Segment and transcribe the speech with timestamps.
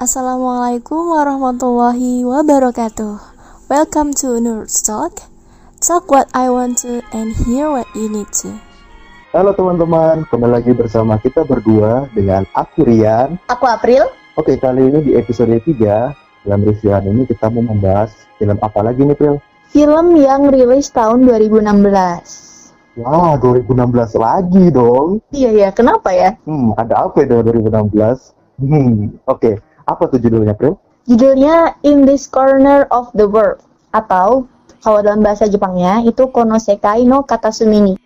[0.00, 3.20] Assalamualaikum warahmatullahi wabarakatuh.
[3.68, 5.28] Welcome to Nerds Talk.
[5.76, 8.48] Talk what I want to and hear what you need to.
[9.36, 13.36] Halo teman-teman, kembali lagi bersama kita berdua dengan aku Rian.
[13.52, 14.08] Aku April.
[14.40, 15.68] Oke, kali ini di episode 3,
[16.48, 18.08] dalam reviewan ini kita mau membahas
[18.40, 19.36] film apa lagi nih, Pril?
[19.68, 23.04] Film yang rilis tahun 2016.
[23.04, 25.20] Wah, 2016 lagi dong.
[25.28, 26.40] Iya ya, kenapa ya?
[26.48, 28.32] Hmm, ada apa ya dengan 2016?
[28.64, 29.69] Hmm, oke.
[29.90, 30.78] Apa tuh judulnya, Pril?
[31.10, 33.58] Judulnya In This Corner of the World
[33.90, 34.46] atau
[34.78, 37.98] kalau dalam bahasa Jepangnya itu Konosekai no Katasumi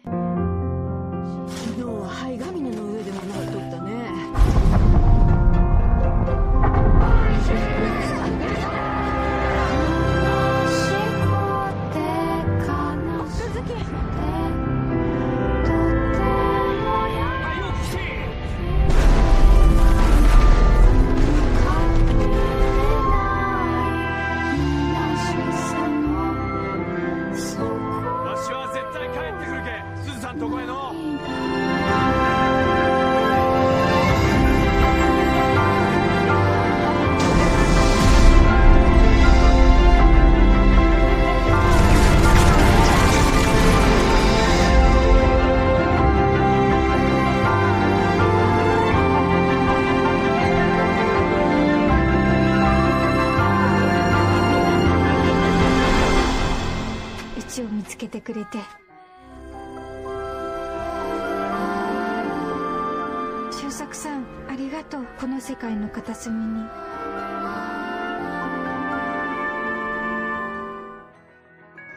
[66.13, 66.63] 界の片隅に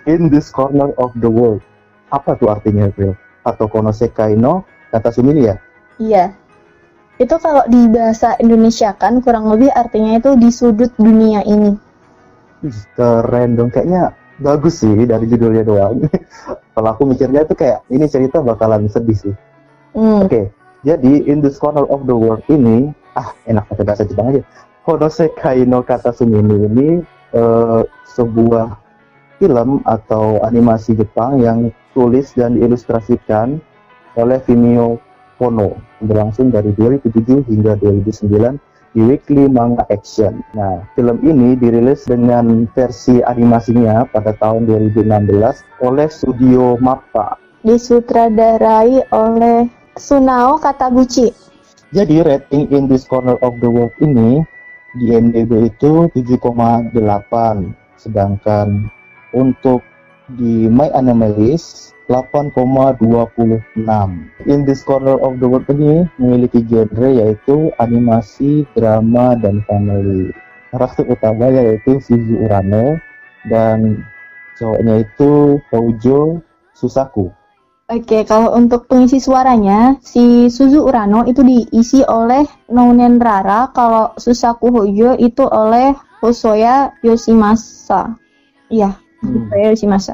[0.05, 1.63] In this corner of the world.
[2.11, 3.15] Apa tuh artinya, Pril?
[3.47, 5.57] Atau Konosekai no Katasumi ni ya?
[6.03, 6.25] Iya.
[7.23, 11.79] Itu kalau di bahasa Indonesia kan kurang lebih artinya itu di sudut dunia ini.
[12.67, 14.11] Ih, Keren dong, kayaknya
[14.43, 16.03] bagus sih dari judulnya doang.
[16.75, 19.35] Kalau aku mikirnya itu kayak ini cerita bakalan sedih sih.
[19.95, 20.27] Hmm.
[20.27, 20.51] Oke,
[20.83, 24.44] jadi in this corner of the world ini, ah enak pakai bahasa Jepang aja.
[24.86, 27.02] Honosekai no Katasumi ini
[27.34, 27.82] eh,
[28.14, 28.78] sebuah
[29.42, 33.58] film atau animasi Jepang yang tulis dan diilustrasikan
[34.18, 35.02] oleh Vimeo
[35.38, 38.58] Kono berlangsung dari 2007 hingga 2009
[38.98, 40.42] di Weekly Manga Action.
[40.58, 49.70] Nah, film ini dirilis dengan versi animasinya pada tahun 2016 oleh studio MAPPA Disutradarai oleh
[49.98, 51.47] Sunao Katabuchi.
[51.88, 54.44] Jadi rating in this corner of the world ini
[55.00, 56.92] di IMDb itu 7,8
[57.96, 58.92] sedangkan
[59.32, 59.80] untuk
[60.36, 63.00] di My Anime List 8,26
[64.52, 70.36] In this corner of the world ini memiliki genre yaitu animasi, drama, dan family.
[70.76, 73.00] Karakter utamanya yaitu Shizu Urano
[73.48, 74.04] dan
[74.60, 76.44] cowoknya itu Hojo
[76.76, 77.37] Susaku
[77.88, 84.68] Oke, kalau untuk pengisi suaranya, si Suzu Urano itu diisi oleh Nounen Rara, kalau Susaku
[84.76, 88.20] Hojo itu oleh Hosoya Yoshimasa.
[88.68, 88.92] Iya,
[89.24, 89.48] Hmm.
[89.48, 90.14] Hosoya Yoshimasa.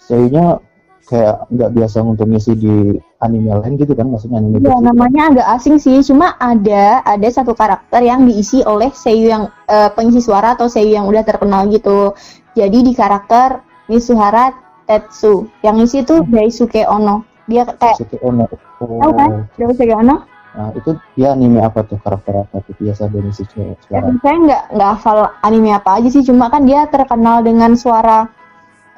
[0.00, 0.62] kayaknya
[1.04, 2.74] kayak nggak biasa untuk ngisi di
[3.18, 7.52] anime lain gitu kan maksudnya anime Ya, namanya agak asing sih, cuma ada ada satu
[7.52, 12.14] karakter yang diisi oleh seiyu yang eh, pengisi suara atau seiyu yang udah terkenal gitu.
[12.54, 17.22] Jadi di karakter Mitsuhara Tetsu, yang isi tuh Daisuke Ono.
[17.46, 18.50] Dia kayak Sasuke Ono.
[18.82, 18.98] Oh.
[18.98, 20.26] tahu kan Daisuke Ono?
[20.50, 24.10] Nah, itu dia anime apa tuh karakter apa tuh biasa dari si cewek Ya, suara.
[24.18, 28.26] saya nggak nggak hafal anime apa aja sih, cuma kan dia terkenal dengan suara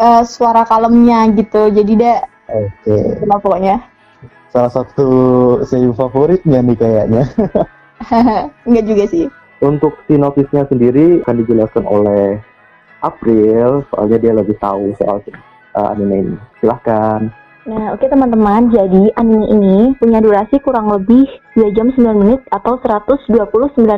[0.01, 1.69] eh, suara kalemnya gitu.
[1.69, 2.97] Jadi dia Oke.
[3.21, 3.85] itulah pokoknya.
[4.49, 5.09] Salah satu
[5.69, 7.23] seiyu favoritnya nih kayaknya.
[8.69, 9.25] Enggak juga sih.
[9.61, 12.41] Untuk sinopsisnya sendiri akan dijelaskan oleh
[13.01, 15.21] April, soalnya dia lebih tahu soal
[15.77, 16.37] uh, anime ini.
[16.61, 17.33] Silahkan.
[17.63, 22.75] Nah, oke teman-teman, jadi anime ini punya durasi kurang lebih 2 jam 9 menit atau
[22.83, 23.31] 129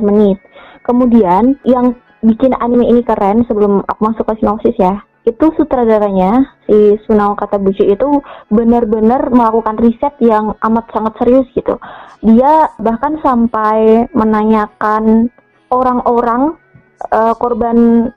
[0.04, 0.36] menit.
[0.84, 7.00] Kemudian, yang bikin anime ini keren sebelum aku masuk ke sinopsis ya, itu sutradaranya, si
[7.08, 8.20] Sunao Katabuchi itu
[8.52, 11.80] benar-benar melakukan riset yang amat sangat serius gitu.
[12.20, 15.32] Dia bahkan sampai menanyakan
[15.72, 16.60] orang-orang
[17.08, 18.12] eh, korban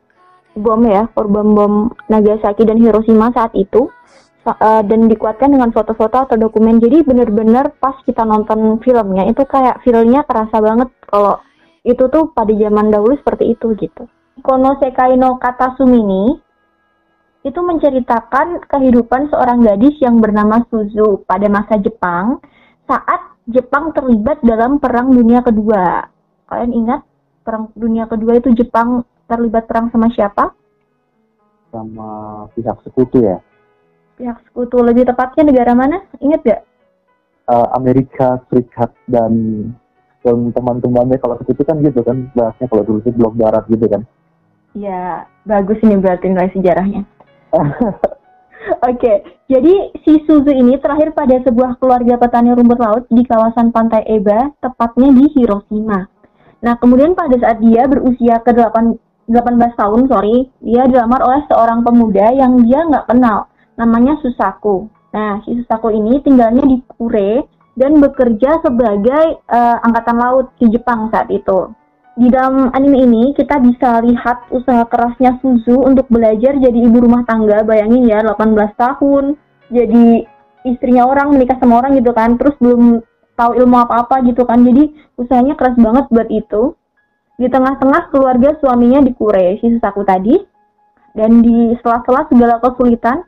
[0.57, 1.73] bom ya, korban bom
[2.09, 3.87] Nagasaki dan Hiroshima saat itu
[4.45, 6.81] eh, dan dikuatkan dengan foto-foto atau dokumen.
[6.81, 11.39] Jadi bener-bener pas kita nonton filmnya itu kayak feelnya kerasa banget kalau
[11.87, 14.09] itu tuh pada zaman dahulu seperti itu gitu.
[14.43, 16.35] Konosekai no Katasumi
[17.47, 22.43] itu menceritakan kehidupan seorang gadis yang bernama Suzu pada masa Jepang
[22.83, 26.03] saat Jepang terlibat dalam Perang Dunia Kedua.
[26.51, 27.01] Kalian ingat
[27.47, 30.55] Perang Dunia Kedua itu Jepang terlibat perang sama siapa?
[31.67, 32.09] sama
[32.55, 33.37] pihak sekutu ya
[34.17, 36.01] Pihak sekutu lebih tepatnya negara mana?
[36.17, 36.61] Ingat gak?
[37.47, 39.31] Eh, Amerika Serikat dan
[40.25, 44.03] dan teman-temannya kalau sekutu kan gitu kan bahasnya kalau dulu itu blok barat gitu kan
[44.77, 47.01] Ya, bagus ini berarti nilai sejarahnya.
[48.85, 49.13] Oke,
[49.49, 49.73] jadi
[50.05, 55.09] si Suzu ini terakhir pada sebuah keluarga petani rumput laut di kawasan pantai Eba, tepatnya
[55.17, 56.05] di Hiroshima.
[56.61, 61.83] Nah, kemudian pada saat dia berusia ke 8, 18 tahun, sorry, dia dilamar oleh seorang
[61.83, 64.87] pemuda yang dia nggak kenal, namanya Susaku.
[65.11, 67.43] Nah, si Susaku ini tinggalnya di Kure
[67.75, 71.75] dan bekerja sebagai eh, angkatan laut di Jepang saat itu.
[72.17, 77.21] Di dalam anime ini kita bisa lihat usaha kerasnya Suzu untuk belajar jadi ibu rumah
[77.29, 77.61] tangga.
[77.61, 79.37] Bayangin ya 18 tahun
[79.69, 80.25] jadi
[80.65, 82.33] istrinya orang menikah sama orang gitu kan.
[82.41, 83.05] Terus belum
[83.37, 84.65] tahu ilmu apa-apa gitu kan.
[84.65, 86.73] Jadi usahanya keras banget buat itu.
[87.37, 90.33] Di tengah-tengah keluarga suaminya di Kure, si Susaku tadi.
[91.13, 93.21] Dan di sela-sela segala kesulitan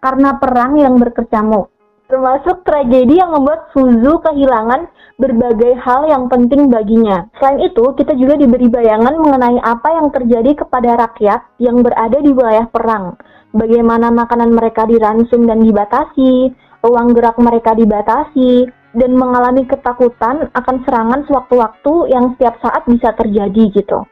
[0.00, 1.68] karena perang yang berkecamuk.
[2.08, 4.88] Termasuk tragedi yang membuat Suzu kehilangan
[5.20, 7.28] berbagai hal yang penting baginya.
[7.38, 12.34] Selain itu, kita juga diberi bayangan mengenai apa yang terjadi kepada rakyat yang berada di
[12.34, 13.14] wilayah perang.
[13.54, 16.50] Bagaimana makanan mereka diransum dan dibatasi,
[16.82, 23.64] ruang gerak mereka dibatasi, dan mengalami ketakutan akan serangan sewaktu-waktu yang setiap saat bisa terjadi
[23.70, 24.02] gitu.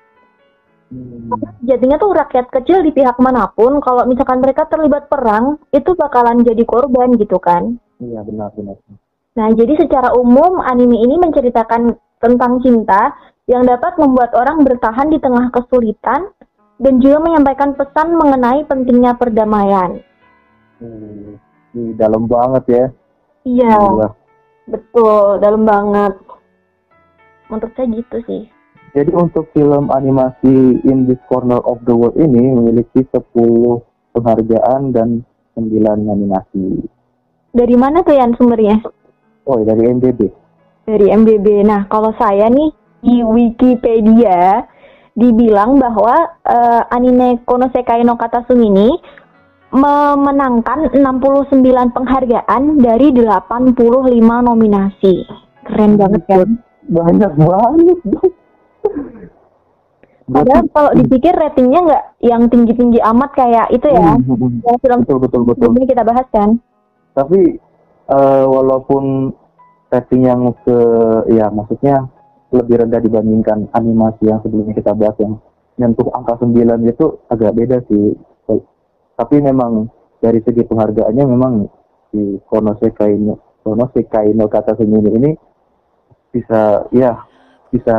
[0.88, 1.28] Hmm,
[1.68, 6.40] Jadinya tuh rakyat kecil di pihak mana pun, kalau misalkan mereka terlibat perang, itu bakalan
[6.40, 7.76] jadi korban gitu kan.
[8.00, 8.78] iya benar benar
[9.36, 13.14] Nah, jadi secara umum anime ini menceritakan tentang cinta
[13.46, 16.32] yang dapat membuat orang bertahan di tengah kesulitan
[16.78, 20.02] dan juga menyampaikan pesan mengenai pentingnya perdamaian.
[20.78, 21.38] Hmm,
[21.74, 22.84] ini dalam banget ya
[23.46, 24.08] Iya, Gila.
[24.68, 26.14] Betul, dalam banget.
[27.48, 28.42] Menurut saya gitu sih.
[28.96, 33.20] Jadi untuk film animasi In This Corner of the World ini memiliki 10
[34.16, 35.24] penghargaan dan
[35.56, 35.68] 9
[36.08, 36.88] nominasi.
[37.52, 38.80] Dari mana tuh Yan sumbernya?
[39.48, 40.28] Oh, dari MDB.
[40.88, 41.64] Dari MDB.
[41.64, 42.72] Nah, kalau saya nih
[43.04, 44.64] di Wikipedia
[45.18, 46.14] dibilang bahwa
[46.46, 48.88] eh, anime Konosekai no Katasumi ini
[49.68, 51.60] memenangkan 69
[51.92, 53.76] penghargaan dari 85
[54.20, 55.14] nominasi.
[55.68, 56.48] Keren banget kan?
[56.88, 57.98] Banyak banget.
[60.28, 64.12] Padahal kalau dipikir ratingnya nggak yang tinggi-tinggi amat kayak itu ya.
[64.12, 64.60] Hmm, hmm, hmm.
[64.60, 65.56] Yang film betul betul betul.
[65.56, 66.50] sebelumnya kita bahas kan.
[67.16, 67.40] Tapi
[68.12, 69.32] eh, walaupun
[69.88, 70.78] rating yang ke
[71.32, 72.12] ya maksudnya
[72.52, 75.40] lebih rendah dibandingkan animasi yang sebelumnya kita bahas yang
[75.80, 78.12] nyentuh angka 9 itu agak beda sih.
[79.18, 79.90] Tapi memang
[80.22, 81.66] dari segi penghargaannya memang
[82.14, 85.30] si Konosekai no, Konosekai no Kata Sumini ini
[86.30, 87.18] bisa ya
[87.74, 87.98] bisa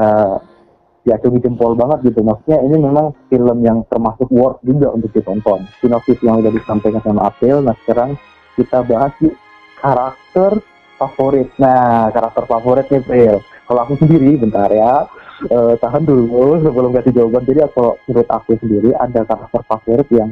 [1.04, 2.24] diacungi jempol banget gitu.
[2.24, 5.68] Maksudnya ini memang film yang termasuk worth juga untuk ditonton.
[5.84, 8.16] Sinopsis yang udah disampaikan sama April, nah sekarang
[8.56, 9.36] kita bahas yuk
[9.80, 10.60] karakter
[11.00, 11.48] favorit.
[11.56, 13.36] Nah, karakter favorit nih, April.
[13.40, 15.08] Kalau aku sendiri, bentar ya,
[15.48, 17.48] eh, tahan dulu sebelum kasih jawaban.
[17.48, 20.30] Jadi kalau menurut aku sendiri ada karakter favorit yang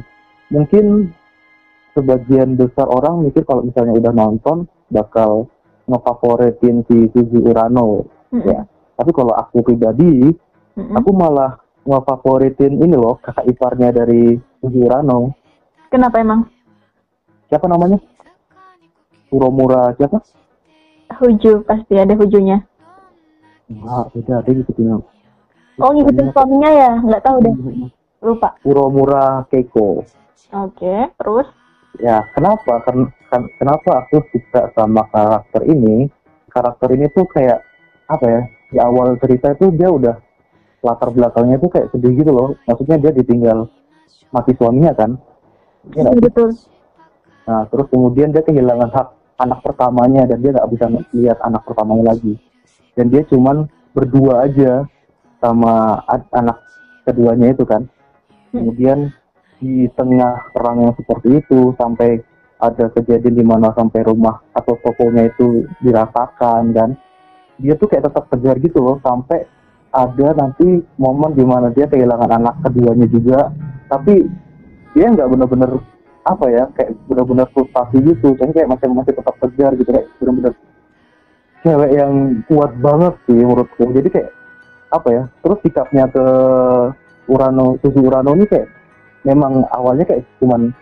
[0.48, 1.12] mungkin
[1.92, 5.48] sebagian besar orang mikir kalau misalnya udah nonton bakal
[5.88, 8.44] ngefavoritin si Suzy Urano Mm-mm.
[8.44, 8.60] ya.
[8.98, 10.30] Tapi kalau aku pribadi,
[10.76, 10.94] Mm-mm.
[10.94, 11.58] aku malah
[11.88, 15.32] ngefavoritin ini loh kakak iparnya dari Suzy Urano.
[15.88, 16.44] Kenapa emang?
[17.48, 17.96] Siapa namanya?
[19.32, 20.20] Uromura siapa?
[21.08, 22.60] Huju pasti ada hujunya.
[23.68, 24.88] Enggak, beda ada ngikutin.
[25.80, 26.92] Oh ngikutin suaminya ya?
[27.00, 27.54] Nggak tahu deh.
[28.24, 28.56] Lupa.
[28.64, 30.04] Uromura Keiko.
[30.54, 31.48] Oke, terus?
[31.98, 32.80] Ya, kenapa?
[32.86, 36.06] Ken- ken- kenapa aku suka sama karakter ini?
[36.48, 37.60] Karakter ini tuh kayak
[38.06, 38.40] apa ya?
[38.68, 40.16] Di awal cerita itu dia udah
[40.84, 42.54] latar belakangnya tuh kayak sedih gitu loh.
[42.64, 43.66] Maksudnya dia ditinggal
[44.30, 45.18] mati suaminya kan.
[45.92, 46.22] Iya sih?
[46.22, 46.48] Betul.
[47.48, 49.08] Nah, terus kemudian dia kehilangan hak
[49.40, 52.36] anak pertamanya dan dia nggak bisa lihat anak pertamanya lagi.
[52.92, 53.66] Dan dia cuman
[53.96, 54.84] berdua aja
[55.40, 56.02] sama
[56.34, 56.58] anak
[57.08, 57.88] keduanya itu kan.
[58.52, 59.12] Kemudian
[59.58, 62.22] di tengah perang yang seperti itu sampai
[62.58, 66.98] ada kejadian di mana sampai rumah atau tokonya itu diratakan dan
[67.58, 69.46] dia tuh kayak tetap kejar gitu loh sampai
[69.94, 73.50] ada nanti momen di mana dia kehilangan anak keduanya juga.
[73.88, 74.26] Tapi
[74.94, 75.70] dia nggak bener-bener
[76.26, 80.52] apa ya kayak bener-bener frustasi gitu jadi kayak masih masih tetap kejar gitu kayak bener-bener
[81.64, 82.12] cewek yang
[82.46, 83.84] kuat banget sih menurutku.
[83.90, 84.30] Jadi kayak
[84.88, 86.26] apa ya terus sikapnya ke
[87.28, 88.77] Urano Susu Urano ini kayak
[89.28, 90.72] memang awalnya kayak cuman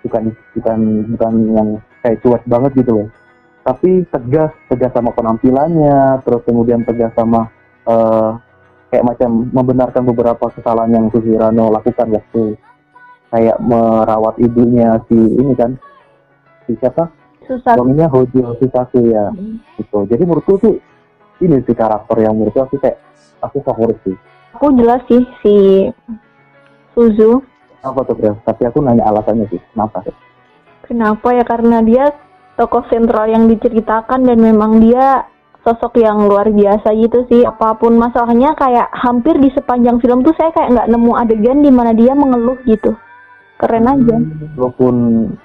[0.00, 0.78] bukan bukan
[1.12, 1.68] bukan yang
[2.00, 3.08] kayak cuek banget gitu loh
[3.60, 7.52] tapi tegas tegas sama penampilannya terus kemudian tegas sama
[7.84, 8.30] eh,
[8.90, 12.56] kayak macam membenarkan beberapa kesalahan yang Susirano lakukan waktu
[13.30, 15.78] kayak merawat ibunya si ini kan
[16.66, 17.08] si siapa?
[17.50, 19.30] Suaminya Hojo Susaku ya.
[19.78, 19.98] Gitu.
[20.06, 20.74] Jadi menurutku tuh
[21.42, 22.98] ini sih karakter yang menurutku aku kayak
[23.42, 24.14] aku favorit sih.
[24.54, 25.56] Aku jelas sih si
[26.94, 27.42] Suzu
[27.80, 28.32] apa tuh Bro?
[28.44, 30.04] tapi aku nanya alasannya sih kenapa?
[30.90, 31.30] Kenapa?
[31.30, 32.10] Ya karena dia
[32.58, 35.22] tokoh sentral yang diceritakan dan memang dia
[35.62, 37.46] sosok yang luar biasa gitu sih.
[37.46, 41.70] Apa pun masalahnya kayak hampir di sepanjang film tuh saya kayak nggak nemu adegan di
[41.70, 42.90] mana dia mengeluh gitu.
[43.60, 44.16] Keren aja.
[44.56, 44.94] walaupun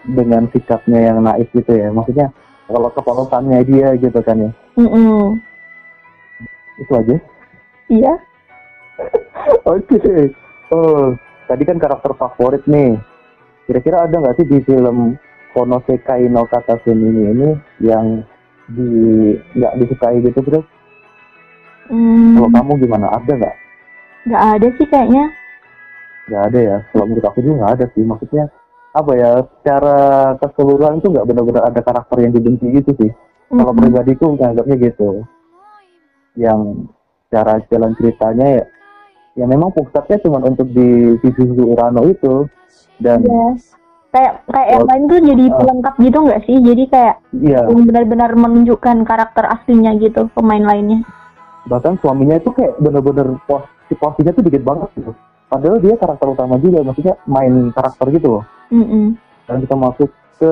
[0.07, 1.93] dengan sikapnya yang naif gitu ya.
[1.93, 2.33] Maksudnya
[2.65, 4.51] kalau kepolosannya dia gitu kan ya.
[4.81, 5.37] Mm-mm.
[6.81, 7.15] itu aja.
[7.91, 8.13] Iya.
[9.69, 10.33] Oke.
[10.73, 11.13] Oh
[11.47, 12.97] tadi kan karakter favorit nih.
[13.65, 15.17] Kira-kira ada nggak sih di film
[15.55, 17.49] Konosekai no Katasumi ini
[17.81, 18.21] yang
[18.69, 18.89] di
[19.53, 20.61] nggak disukai gitu bro
[21.85, 23.13] Hmm, kalau kamu gimana?
[23.13, 23.55] Ada nggak?
[24.25, 25.25] Nggak ada sih kayaknya.
[26.25, 26.77] Nggak ada ya?
[26.89, 28.01] Kalau menurut aku juga nggak ada sih.
[28.01, 28.43] Maksudnya
[28.95, 29.97] apa ya secara
[30.41, 33.11] keseluruhan itu nggak benar-benar ada karakter yang dibenci gitu sih.
[33.53, 33.77] Kalau Mm-mm.
[33.77, 35.21] pribadiku nganggapnya gitu.
[36.35, 36.89] Yang
[37.29, 38.63] cara jalan ceritanya ya
[39.35, 42.47] ya memang pusatnya cuma untuk di si Suzu Urano itu.
[42.95, 43.47] Dan Iya.
[44.15, 45.55] kayak kayak yang lain tuh jadi Ah.
[45.59, 46.57] pelengkap gitu nggak sih?
[46.63, 51.03] Jadi kayak yang benar-benar menunjukkan karakter aslinya gitu pemain lainnya.
[51.67, 55.11] Bahkan suaminya itu kayak bener-bener pos si posisinya tuh dikit banget gitu.
[55.51, 58.45] Padahal dia karakter utama juga maksudnya main karakter gitu loh.
[58.73, 59.13] Mm-mm.
[59.45, 60.09] dan kita masuk
[60.41, 60.51] ke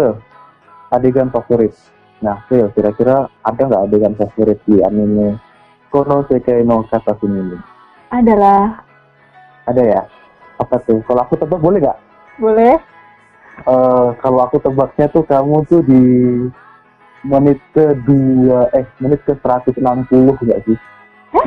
[0.93, 1.73] adegan favorit.
[2.21, 5.41] Nah Phil kira-kira ada nggak adegan favorit di anime
[5.89, 7.57] Konosekai no Katasumi ini
[8.13, 8.85] adalah
[9.65, 10.01] ada ya?
[10.61, 11.01] Apa tuh?
[11.09, 11.99] Kalau aku tebak boleh nggak?
[12.37, 12.75] Boleh.
[13.63, 16.03] Eh, kalau aku tebaknya tuh kamu tuh di
[17.23, 20.77] menit kedua eh menit ke 160 nggak sih?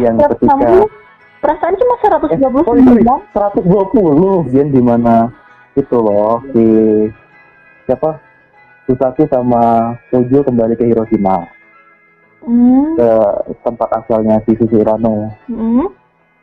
[0.03, 5.31] Yang ketika 160 perasaan cuma eh, sorry, 129 120 dia di mana
[5.77, 6.67] itu loh si
[7.87, 8.19] siapa?
[8.87, 11.43] Susaku sama Kojo kembali ke Hiroshima.
[12.47, 12.95] Hmm.
[12.95, 13.11] ke
[13.67, 15.91] tempat asalnya si Suzu Urano Hmm.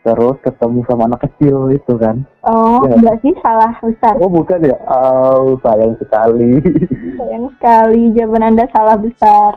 [0.03, 2.27] Terus ketemu sama anak kecil itu kan.
[2.43, 2.99] Oh Iya.
[2.99, 4.13] enggak sih salah besar.
[4.19, 4.75] Oh bukan ya?
[4.85, 6.59] Oh sayang sekali.
[7.19, 9.55] Sayang sekali jawaban anda salah besar.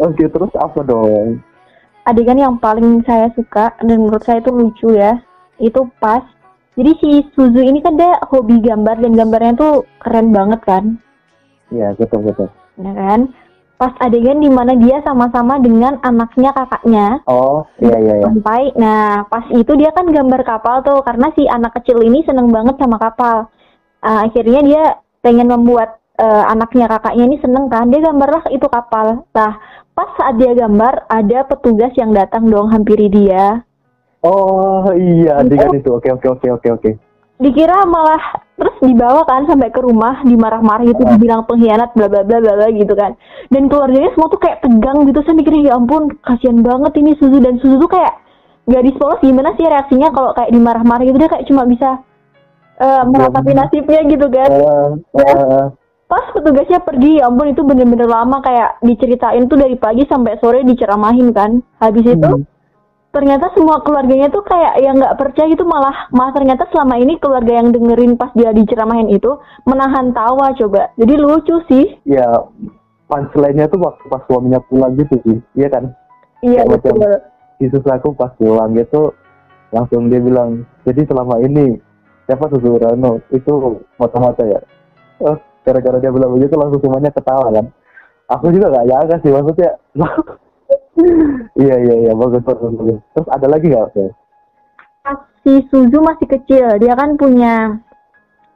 [0.00, 1.44] Oke terus apa dong?
[2.04, 5.20] Adegan yang paling saya suka dan menurut saya itu lucu ya
[5.60, 6.24] itu pas.
[6.74, 10.84] Jadi si Suzu ini kan dia hobi gambar dan gambarnya tuh keren banget kan?
[11.70, 12.48] Ya betul betul.
[12.74, 13.30] Ya kan
[13.74, 17.06] pas adegan di mana dia sama-sama dengan anaknya kakaknya.
[17.26, 18.26] Oh iya iya iya.
[18.30, 22.54] Sampai nah pas itu dia kan gambar kapal tuh karena si anak kecil ini seneng
[22.54, 23.50] banget sama kapal.
[24.04, 24.82] Ah, akhirnya dia
[25.24, 27.90] pengen membuat eh, anaknya kakaknya ini seneng kan.
[27.90, 29.26] Dia gambarlah itu kapal.
[29.34, 29.52] Nah
[29.94, 33.66] pas saat dia gambar ada petugas yang datang dong hampiri dia.
[34.22, 35.90] Oh iya adegan itu.
[35.92, 36.90] Oke oke oke oke oke
[37.34, 42.38] dikira malah terus dibawa kan sampai ke rumah dimarah-marah gitu dibilang pengkhianat bla bla bla
[42.38, 43.18] bla gitu kan.
[43.50, 47.42] Dan keluarganya semua tuh kayak tegang gitu saya mikirnya ya ampun kasihan banget ini Suzu.
[47.42, 48.14] Dan Suzu tuh kayak
[48.70, 52.00] gadis polos gimana sih reaksinya kalau kayak dimarah-marah gitu dia kayak cuma bisa
[52.74, 54.50] eh meratapi nasibnya gitu kan.
[55.18, 55.64] Eh,
[56.06, 60.62] pas petugasnya pergi ya ampun itu bener-bener lama kayak diceritain tuh dari pagi sampai sore
[60.62, 61.58] diceramahin kan.
[61.82, 62.53] Habis itu Hmm.
[63.14, 67.54] Ternyata semua keluarganya tuh kayak yang nggak percaya gitu malah malah ternyata selama ini keluarga
[67.54, 70.90] yang dengerin pas dia diceramahin itu menahan tawa coba.
[70.94, 71.84] Jadi lucu sih.
[72.02, 72.26] Ya
[73.06, 75.94] punchline-nya tuh waktu pas suaminya pulang gitu sih iya kan?
[76.40, 77.14] Iya Kayak macam- betul.
[77.54, 79.14] Yesus aku pas pulang gitu
[79.70, 81.78] langsung dia bilang jadi selama ini
[82.24, 83.52] siapa Suzu Urano itu
[83.96, 84.58] mata-mata ya.
[85.20, 87.66] Oh, gara-gara dia bilang begitu langsung semuanya ketawa kan.
[88.26, 89.70] Aku juga gak nyangka sih maksudnya
[91.62, 93.88] iya iya iya bagus bagus bagus terus ada lagi nggak?
[95.04, 97.82] Pas si Suzu masih kecil dia kan punya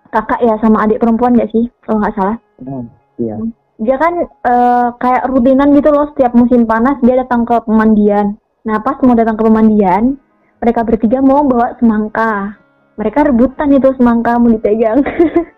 [0.08, 2.90] kakak ya sama adik perempuan nggak sih kalau nggak salah Hmm,
[3.22, 3.38] iya
[3.78, 8.34] dia kan eh, kayak rutinan gitu loh setiap musim panas dia datang ke pemandian.
[8.66, 10.18] Nah pas mau datang ke pemandian,
[10.58, 12.58] mereka bertiga mau bawa semangka.
[12.98, 14.98] Mereka rebutan itu semangka mau dipegang.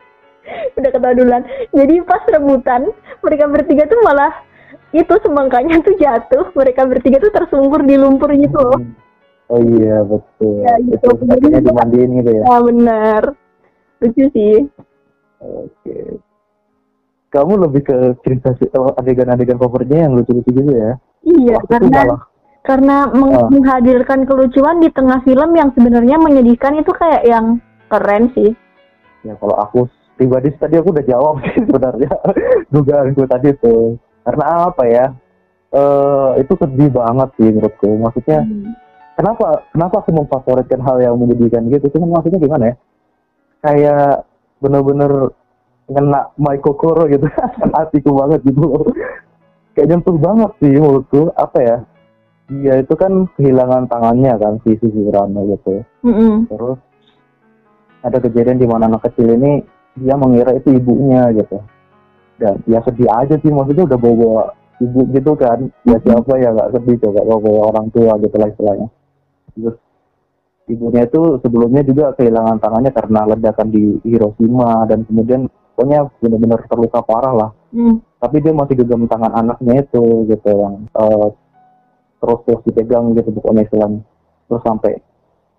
[0.77, 1.43] Udah ketawa duluan.
[1.73, 2.93] Jadi pas rebutan,
[3.25, 4.33] mereka bertiga tuh malah
[4.93, 6.51] itu semangkanya tuh jatuh.
[6.53, 8.81] Mereka bertiga tuh tersungkur di lumpur gitu loh.
[9.47, 11.11] oh iya betul Ya, gitu.
[11.11, 13.23] itu kakinya dimandiin gitu ya Ah bener.
[13.99, 14.57] Lucu sih.
[15.37, 16.23] Oke.
[17.29, 20.99] Kamu lebih ke cerita oh, adegan-adegan favoritnya yang lucu-lucu gitu ya?
[21.21, 22.03] Iya, Aku tuh karena
[22.61, 23.49] karena meng- Ah.
[23.49, 28.51] menghadirkan kelucuan di tengah film yang sebenarnya menyedihkan itu kayak yang keren sih.
[29.21, 32.11] ya kalau aku pribadi tadi aku udah jawab sih sebenarnya
[32.69, 33.97] dugaanku tadi tuh.
[34.27, 35.07] Karena apa ya?
[35.71, 37.91] Eh itu sedih banget sih menurutku.
[37.99, 38.43] Maksudnya
[39.15, 41.87] kenapa kenapa aku memfavoritkan hal yang menyedihkan gitu?
[41.97, 42.75] Cuman maksudnya gimana ya?
[43.61, 44.29] Kayak
[44.61, 45.33] bener-bener
[45.91, 47.27] ngena my kokoro gitu.
[47.77, 48.85] Hatiku banget gitu loh.
[49.77, 51.33] Kayak nyentuh banget sih menurutku.
[51.39, 51.77] Apa ya?
[52.50, 55.87] Dia itu kan kehilangan tangannya kan si Suzy Urano gitu.
[56.03, 56.50] Mm-mm.
[56.50, 56.83] terus
[58.00, 59.61] ada kejadian di mana anak kecil ini
[60.00, 61.61] dia mengira itu ibunya gitu
[62.41, 64.45] dan ya sedih aja sih maksudnya udah bawa, -bawa
[64.81, 65.69] ibu gitu kan.
[65.85, 68.89] Ya siapa ya nggak sedih coba bawa, bawa orang tua gitu lah istilahnya.
[69.55, 69.77] Terus
[70.73, 77.01] ibunya itu sebelumnya juga kehilangan tangannya karena ledakan di Hiroshima dan kemudian pokoknya benar-benar terluka
[77.05, 77.51] parah lah.
[77.71, 78.03] Mm.
[78.19, 81.29] tapi dia masih genggam tangan anaknya itu gitu yang eh,
[82.19, 84.03] terus terus dipegang gitu pokoknya istilahnya.
[84.51, 84.93] Terus sampai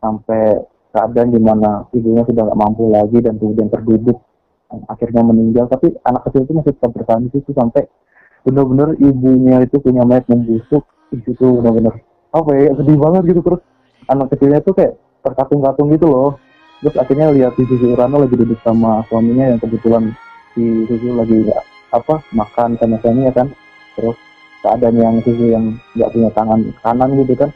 [0.04, 0.44] sampai
[0.92, 4.20] keadaan di mana ibunya sudah nggak mampu lagi dan kemudian terduduk
[4.88, 5.66] akhirnya meninggal.
[5.68, 7.84] Tapi anak kecil itu masih tetap bertahan di situ sampai
[8.42, 10.82] benar-benar ibunya itu punya mayat membusuk
[11.14, 12.02] di situ benar-benar
[12.32, 13.42] apa ya sedih banget gitu.
[13.44, 13.62] Terus
[14.08, 16.32] anak kecilnya tuh kayak terkatung-katung gitu loh.
[16.82, 20.10] Terus akhirnya lihat si Suzy Urano lagi duduk sama suaminya yang kebetulan
[20.58, 21.46] si Suzy lagi
[21.94, 23.48] apa makan sama suaminya kan.
[23.94, 24.18] Terus
[24.66, 27.50] keadaan yang Suzy yang nggak punya tangan kanan gitu kan.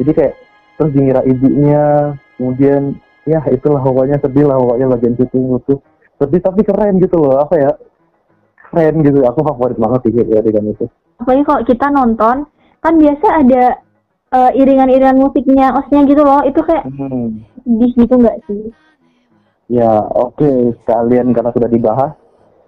[0.00, 0.34] Jadi kayak
[0.80, 2.96] terus dingira ibunya kemudian
[3.28, 5.74] ya itulah pokoknya sedih lah pokoknya bagian situ itu
[6.18, 7.72] sedih tapi keren gitu loh apa ya?
[8.70, 10.86] Keren gitu aku favorit banget sih ya dengan itu.
[11.20, 12.36] Apalagi kalau kita nonton
[12.82, 13.64] kan biasa ada
[14.32, 17.42] eh, iringan-iringan musiknya osnya gitu loh itu kayak hmm.
[17.62, 18.62] sedih gitu nggak sih?
[19.70, 22.12] Ya oke sekalian karena sudah dibahas.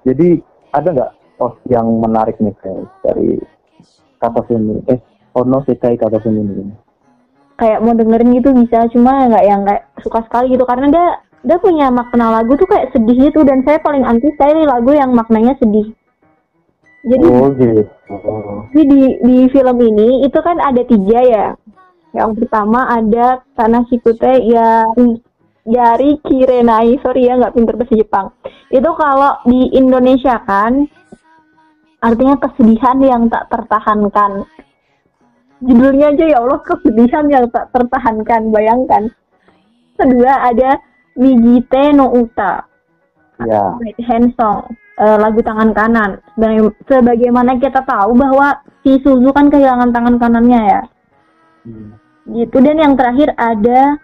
[0.05, 0.39] Jadi
[0.71, 1.13] ada nggak?
[1.35, 3.43] Os yang menarik nih kayak dari
[4.23, 5.03] kata sini eh
[5.35, 6.84] Ono Sekai kata sini ini
[7.55, 11.07] kayak mau dengerin gitu bisa cuma nggak yang kayak suka sekali gitu karena dia
[11.45, 15.13] dia punya makna lagu tuh kayak sedih gitu dan saya paling anti sekali lagu yang
[15.13, 15.93] maknanya sedih
[17.05, 17.83] jadi oh gitu
[18.73, 21.47] Jadi di di film ini itu kan ada tiga ya.
[22.17, 24.89] Yang pertama ada Tanashikute ya
[25.69, 26.97] Yari Kirenai.
[27.05, 28.27] Sorry ya nggak pinter bahasa Jepang.
[28.73, 30.89] Itu kalau di Indonesia kan
[32.01, 34.49] artinya kesedihan yang tak tertahankan.
[35.65, 38.53] Judulnya aja ya Allah kesedihan yang tak tertahankan.
[38.53, 39.03] Bayangkan.
[39.97, 40.77] Kedua ada
[41.17, 42.67] Mijite no Uta.
[43.43, 43.75] Ya.
[43.81, 44.77] Right hand song.
[44.95, 46.23] Eh, lagu tangan kanan.
[46.37, 50.83] Sebagai- sebagaimana kita tahu bahwa si Suzu kan kehilangan tangan kanannya ya.
[51.65, 51.97] Hmm.
[52.25, 52.57] gitu.
[52.61, 54.01] Dan yang terakhir ada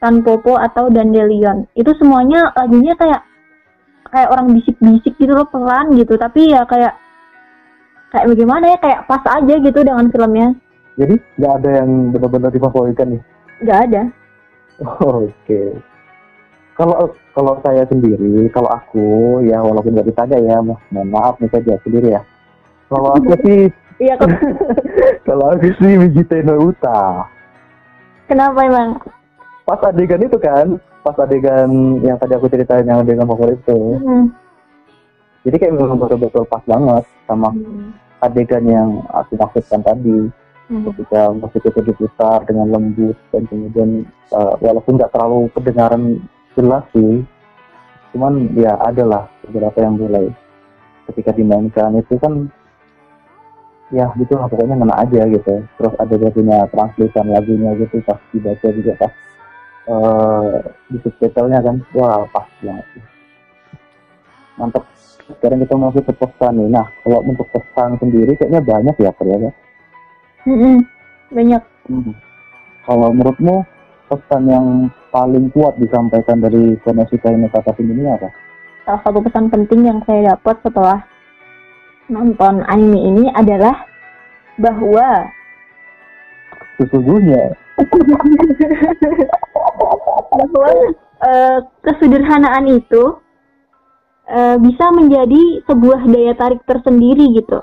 [0.00, 1.64] Tanpopo atau Dandelion.
[1.72, 3.24] Itu semuanya lagunya kayak
[4.12, 6.16] kayak orang bisik-bisik gitu loh pelan gitu.
[6.20, 6.92] Tapi ya kayak
[8.12, 10.56] kayak bagaimana ya kayak pas aja gitu dengan filmnya
[10.94, 13.22] jadi nggak ada yang benar-benar difavoritkan nih?
[13.60, 14.02] Nggak ada.
[15.00, 15.62] Oke.
[16.74, 16.96] Kalau
[17.30, 19.06] kalau saya sendiri kalau aku
[19.42, 22.22] ya walaupun nggak ditanya ya mo- mohon maaf nih saya sendiri ya.
[22.88, 24.26] Kalau aku sih iya kok
[25.28, 25.94] kalau aku sih
[26.42, 27.30] no Uta.
[28.26, 28.98] Kenapa emang?
[29.62, 33.78] Pas adegan itu kan pas adegan yang tadi aku ceritain yang adegan favorit itu.
[34.00, 34.32] Hmm.
[35.44, 37.92] jadi kayak memang betul-betul pas banget sama Hmm.
[38.18, 40.32] adegan yang aku maksudkan tadi
[40.64, 40.80] Hmm.
[40.88, 46.24] ketika musik itu diputar dengan lembut dan kemudian uh, walaupun nggak terlalu kedengaran
[46.56, 47.20] jelas sih
[48.16, 50.32] cuman ya adalah beberapa yang mulai
[51.12, 52.48] ketika dimainkan itu kan
[53.92, 55.54] ya gitu lah pokoknya ngena aja gitu.
[55.76, 59.12] Terus ada dia punya translation lagunya gitu pas dibaca juga pas
[59.90, 62.86] uh, di subtitlenya kan wah pas banget.
[64.56, 64.84] Mantap.
[65.24, 66.68] Sekarang kita masuk ke pesan nih.
[66.68, 69.50] Nah kalau untuk pesan sendiri kayaknya banyak ya ternyata
[70.44, 70.84] Mm-mm.
[71.32, 72.16] banyak Hmm.
[72.84, 73.64] Kalau menurutmu
[74.08, 74.66] pesan yang
[75.12, 78.28] paling kuat disampaikan dari Konosuka ini kata ini apa?
[78.84, 81.00] salah satu pesan penting yang saya dapat setelah
[82.12, 83.88] nonton anime ini adalah
[84.60, 85.24] bahwa
[86.74, 87.54] Sesungguhnya
[90.34, 90.68] bahwa
[91.24, 93.04] eh, kesederhanaan itu
[94.28, 97.62] eh, bisa menjadi sebuah daya tarik tersendiri gitu.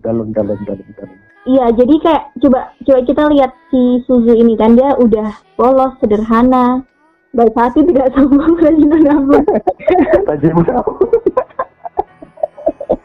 [0.00, 1.16] Dalam dalam dalam dalam.
[1.48, 6.84] Iya, jadi kayak coba coba kita lihat si Suzu ini kan dia udah polos, sederhana,
[7.32, 9.44] baik hati tidak sombong kerajinan rambut.
[10.28, 10.60] Tajam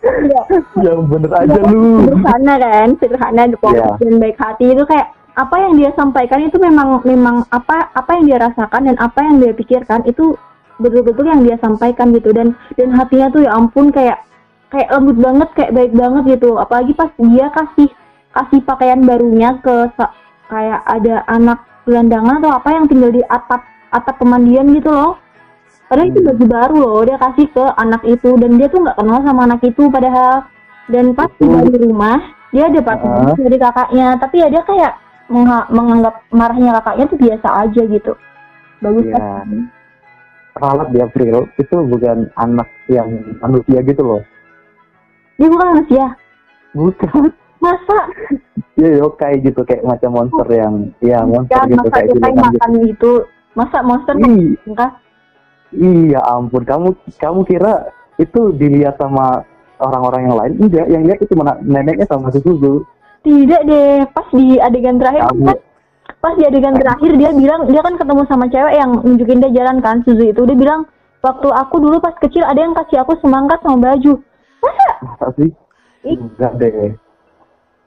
[0.05, 0.41] Iya.
[0.85, 2.05] yang bener aja lu.
[2.05, 3.89] sederhana kan sederhana polos Iya.
[3.99, 8.25] dan baik hati itu kayak apa yang dia sampaikan itu memang memang apa apa yang
[8.29, 10.37] dia rasakan dan apa yang dia pikirkan itu
[10.79, 14.23] betul-betul yang dia sampaikan gitu dan dan hatinya tuh ya ampun kayak
[14.69, 16.49] kayak lembut banget kayak baik banget gitu.
[16.57, 17.89] Apalagi pas dia kasih
[18.35, 19.75] kasih pakaian barunya ke
[20.51, 23.61] kayak ada anak gelandangan atau apa yang tinggal di atap
[23.93, 25.17] atap pemandian gitu loh.
[25.85, 28.29] Padahal itu baju baru loh dia kasih ke anak itu.
[28.41, 30.49] Dan dia tuh nggak kenal sama anak itu padahal.
[30.89, 32.17] Dan pas tiba di rumah
[32.53, 33.37] dia ada perhatian Ah.
[33.37, 34.07] dari kakaknya.
[34.17, 34.93] Tapi ya dia kayak
[35.69, 38.13] menganggap marahnya kakaknya tuh biasa aja gitu.
[38.81, 39.17] Bagus Iya.
[39.17, 39.49] kan?
[40.55, 43.11] Ralat di April itu bukan anak yang
[43.43, 44.21] manusia gitu loh.
[45.35, 46.05] Dia bukan manusia.
[46.75, 47.31] Bukan.
[47.63, 47.97] masa?
[48.75, 52.21] Dia yokai gitu kayak macam monster yang ya monster kan gitu masa kayak dia kayak
[52.21, 52.45] siluman gitu.
[52.45, 53.13] makan gitu.
[53.55, 54.91] Masa monster Ih, enggak
[55.73, 56.63] iya ampun.
[56.67, 57.73] Kamu kamu kira
[58.19, 59.43] itu dilihat sama
[59.79, 60.53] orang-orang yang lain?
[60.59, 62.83] Enggak yang lihat itu cuma neneknya sama si Suzu.
[63.23, 64.05] Tidak deh.
[64.11, 65.59] Pas di adegan terakhir Kamu- kan
[66.21, 69.77] pas di adegan terakhir dia bilang dia kan ketemu sama cewek yang nunjukin dia jalan
[69.81, 70.41] kan Suzu itu.
[70.45, 70.85] Dia bilang
[71.23, 74.21] waktu aku dulu pas kecil ada yang kasih aku semangkat sama baju
[74.65, 74.87] masa?
[75.05, 75.49] Masa sih?
[76.05, 76.17] Ih.
[76.17, 76.93] enggak deh.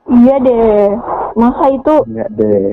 [0.08, 0.88] Iya deh.
[1.34, 1.96] Masa itu?
[2.06, 2.68] Enggak deh.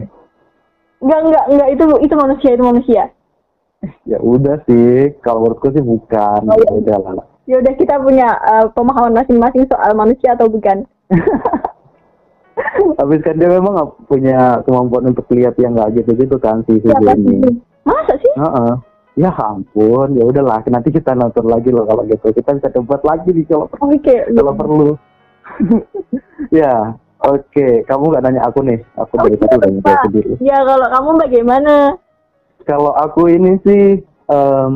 [1.02, 1.70] Enggak enggak enggak.
[1.74, 3.04] Itu itu manusia itu manusia.
[4.06, 5.14] Ya udah sih.
[5.22, 6.42] Kalau menurutku sih bukan.
[6.50, 7.28] Oh, ya udah lah.
[7.46, 10.86] Ya udah kita punya eh, pemahaman masing-masing soal manusia atau bukan.
[13.00, 17.44] Habis kan dia memang punya kemampuan untuk lihat yang nggak gitu-gitu kan si ini.
[17.44, 17.54] sih?
[17.84, 18.34] masa sih?
[18.34, 18.74] Heeh.
[19.16, 20.60] Ya ampun, ya udahlah.
[20.68, 22.36] Nanti kita nonton lagi loh kalau gitu.
[22.36, 24.90] Kita bisa debat lagi nih kalau oke kalau perlu.
[26.60, 27.68] ya, oke.
[27.88, 28.80] Kamu nggak nanya aku nih.
[29.00, 30.32] Aku dari tadi udah nanya sendiri.
[30.44, 31.76] ya kalau kamu bagaimana
[32.66, 34.76] Kalau aku ini sih em,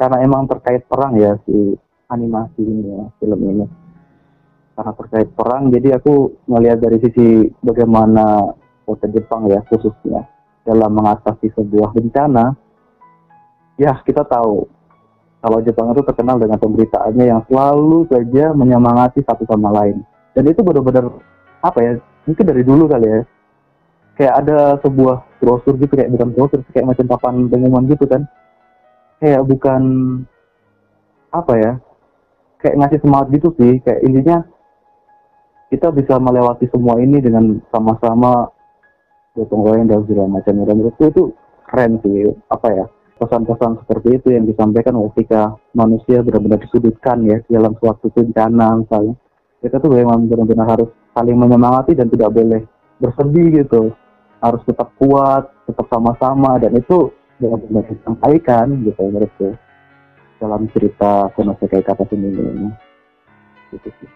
[0.00, 1.76] karena emang terkait perang ya si
[2.10, 3.66] animasi ini ya, film ini.
[4.72, 8.44] Karena terkait perang, jadi aku melihat dari sisi bagaimana
[8.84, 10.26] kota Jepang ya khususnya
[10.66, 12.65] dalam mengatasi sebuah bencana.
[13.76, 14.64] Ya kita tahu
[15.46, 20.02] kalau Jepang itu terkenal dengan pemberitaannya yang selalu saja menyemangati satu sama lain.
[20.34, 21.12] Dan itu benar-benar
[21.62, 21.92] apa ya?
[22.26, 23.20] Mungkin dari dulu kali ya.
[24.16, 28.24] Kayak ada sebuah brosur gitu kayak bukan brosur kayak macam papan pengumuman gitu kan.
[29.22, 29.82] Kayak bukan
[31.30, 31.72] apa ya?
[32.58, 33.78] Kayak ngasih semangat gitu sih.
[33.84, 34.36] Kayak intinya
[35.68, 38.48] kita bisa melewati semua ini dengan sama-sama
[39.36, 40.64] gotong royong dan segala macamnya.
[40.64, 41.22] Dan menurutku itu
[41.68, 42.34] keren sih.
[42.48, 42.95] Apa ya?
[43.16, 49.14] Pesan-pesan seperti itu yang disampaikan ketika manusia benar-benar disudutkan ya dalam suatu bencana misalnya.
[49.64, 52.62] Kita tuh memang benar-benar harus saling menyemangati dan tidak boleh
[53.00, 53.92] bersedih gitu.
[54.44, 59.48] Harus tetap kuat tetap sama-sama dan itu benar-benar disampaikan gitu menurutku
[60.36, 62.68] dalam cerita Konosuke kata ini.
[63.72, 64.10] Gitu sih.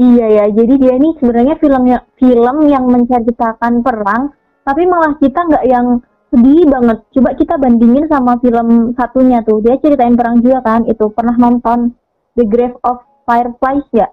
[0.00, 4.32] Iya ya, jadi dia ini sebenarnya filmnya film yang menceritakan perang,
[4.64, 6.98] tapi malah kita nggak yang sedih banget.
[7.10, 11.92] Coba kita bandingin sama film satunya tuh, dia ceritain perang juga kan, itu pernah nonton
[12.34, 14.08] The Grave of Fireflies ya?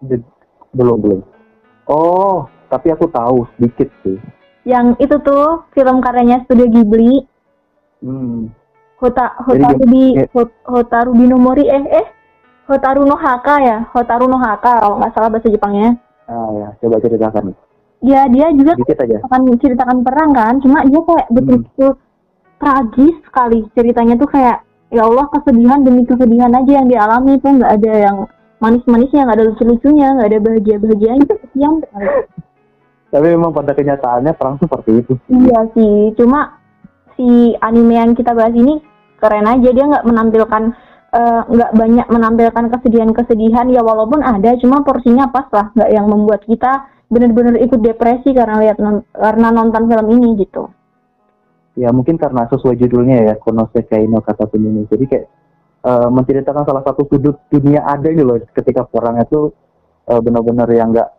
[0.00, 0.22] Di-
[0.70, 1.20] belum belum
[1.86, 4.18] oh tapi aku tahu sedikit sih
[4.66, 7.22] Yang itu tuh film karyanya Studio Ghibli,
[8.02, 8.48] hmm.
[8.98, 9.84] Hota Hotaru
[10.16, 10.24] ya.
[10.32, 12.06] Hot- Hotaru di Nomori eh eh
[12.64, 15.94] Hotaru no Haka ya, Hotaru no Haka kalau nggak salah bahasa Jepangnya.
[16.24, 17.52] ah ya coba ceritakan
[18.04, 19.16] Ya dia juga aja.
[19.24, 20.54] akan menceritakan perang kan.
[20.60, 21.34] Cuma dia kayak Hmm.
[21.40, 21.90] betul-betul
[22.60, 23.58] tragis sekali.
[23.72, 24.60] Ceritanya tuh kayak
[24.92, 27.56] ya Allah kesedihan demi kesedihan aja yang dialami tuh.
[27.56, 28.16] Nggak ada yang
[28.60, 31.24] manis-manisnya nggak ada lucu-lucunya nggak ada bahagia-bahagianya.
[31.26, 32.08] Kesian sekali.
[33.08, 35.14] tapi memang pada kenyataannya perang seperti itu.
[35.30, 36.18] Iya sih.
[36.18, 36.58] Cuma
[37.14, 38.82] si anime yang kita bahas ini
[39.16, 39.70] keren aja.
[39.70, 40.62] Dia nggak menampilkan
[41.14, 43.70] eh, nggak banyak menampilkan kesedihan-kesedihan.
[43.70, 45.70] Ya walaupun ada cuma porsinya pas lah.
[45.72, 50.66] Nggak yang membuat kita benar-benar ikut depresi karena lihat non- karena nonton film ini gitu.
[51.78, 55.26] Ya mungkin karena sesuai judulnya ya Konosuke no kata ini jadi kayak
[55.86, 59.54] eh, menceritakan salah satu sudut dunia ada gitu loh ketika perang itu
[60.10, 61.10] eh, benar-benar yang enggak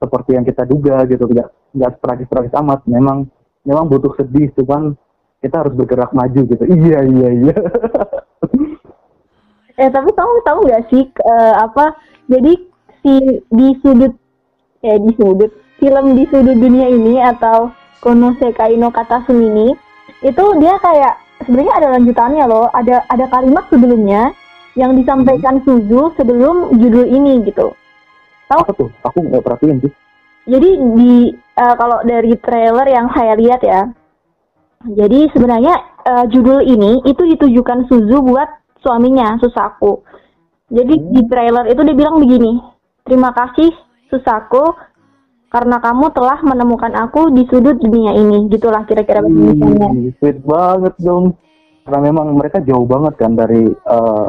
[0.00, 2.80] seperti yang kita duga gitu tidak nggak tragis-tragis amat.
[2.88, 3.28] Memang
[3.64, 4.96] memang butuh sedih cuman
[5.44, 6.64] kita harus bergerak maju gitu.
[6.64, 7.56] Iya iya iya.
[9.72, 11.96] Eh tapi kamu tahu nggak sih eh, apa?
[12.28, 12.52] Jadi
[13.00, 13.12] si
[13.50, 14.12] di sudut
[14.82, 17.70] eh di sudut film di sudut dunia ini atau
[18.02, 19.70] Konosekai no Kata ini
[20.26, 21.14] itu dia kayak
[21.46, 22.66] sebenarnya ada lanjutannya loh.
[22.74, 24.34] Ada ada kalimat sebelumnya
[24.74, 27.70] yang disampaikan Suzu sebelum judul ini gitu.
[28.52, 29.92] apa tuh aku nggak perhatiin sih
[30.44, 33.88] Jadi di eh, kalau dari trailer yang saya lihat ya,
[34.82, 38.50] jadi sebenarnya eh, judul ini itu ditujukan Suzu buat
[38.82, 40.02] suaminya Susaku.
[40.68, 42.58] Jadi di trailer itu dia bilang begini,
[43.06, 43.70] terima kasih
[44.12, 44.76] Susaku
[45.48, 50.96] karena kamu telah menemukan aku di sudut dunia ini, gitulah kira-kira bahasa Ih, sweet banget
[51.00, 51.36] dong.
[51.84, 54.28] Karena memang mereka jauh banget kan dari eh,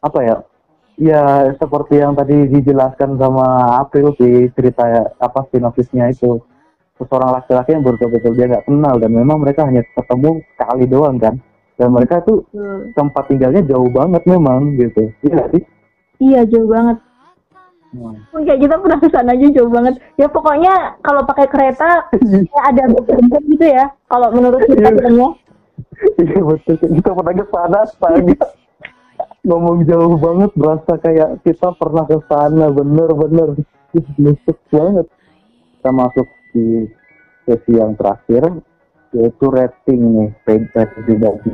[0.00, 0.36] apa ya?
[1.00, 1.24] Ya
[1.56, 4.84] seperti yang tadi dijelaskan sama April sih cerita
[5.16, 6.40] apa sinopsisnya itu.
[7.00, 11.34] Seorang laki-laki yang betul-betul dia nggak kenal dan memang mereka hanya ketemu sekali doang kan.
[11.80, 12.44] Dan mereka tuh
[12.92, 15.08] tempat tinggalnya jauh banget memang gitu.
[15.24, 15.62] Iya sih?
[16.20, 17.00] Iya jauh banget.
[17.92, 18.16] Hmm.
[18.32, 22.88] kayak kita pernah ke sana aja jauh banget ya pokoknya kalau pakai kereta kayak ada
[23.44, 25.28] gitu ya kalau menurut kita Iya.
[26.18, 28.36] Iya betul, kita pernah ke sana astaga.
[29.42, 33.58] Ngomong jauh banget, berasa kayak kita pernah ke sana, bener-bener.
[34.18, 35.06] Nusuk banget.
[35.78, 36.86] Kita masuk di
[37.46, 38.62] sesi yang terakhir,
[39.10, 41.52] yaitu rating nih, rating rating pribadi.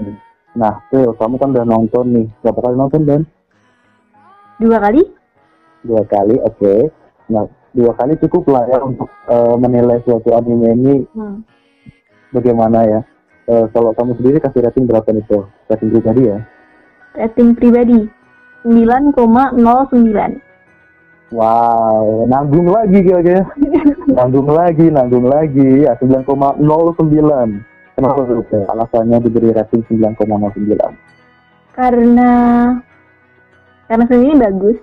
[0.52, 2.26] Nah, Phil, kamu kan udah nonton nih.
[2.44, 3.22] Berapa kali nonton, Dan?
[4.58, 5.06] dua kali
[5.84, 6.74] Dua kali, oke.
[7.30, 7.44] Nah,
[7.76, 11.36] dua kali cukup lah ya untuk eh, menilai suatu anime ini hmm.
[12.34, 13.00] bagaimana ya.
[13.48, 15.48] Eh, kalau kamu sendiri kasih rating berapa nih, Phil?
[15.72, 16.38] Rating pribadi ya?
[17.18, 18.06] rating pribadi
[18.62, 20.38] 9,09
[21.28, 23.44] Wow, nanggung lagi kayaknya.
[24.16, 25.84] nanggung lagi, nanggung lagi.
[25.84, 26.56] Ya, 9,09.
[28.00, 28.40] Kenapa tuh?
[28.48, 28.64] Teh?
[28.64, 30.80] Alasannya diberi rating 9,09.
[31.78, 32.30] karena
[33.86, 34.82] karena ini bagus